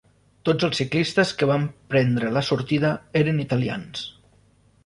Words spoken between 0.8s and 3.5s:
ciclistes que van prendre la sortida eren